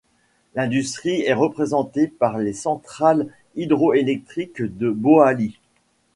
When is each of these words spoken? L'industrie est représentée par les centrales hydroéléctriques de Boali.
L'industrie 0.55 1.21
est 1.27 1.33
représentée 1.35 2.07
par 2.07 2.39
les 2.39 2.53
centrales 2.53 3.27
hydroéléctriques 3.55 4.63
de 4.63 4.89
Boali. 4.89 5.59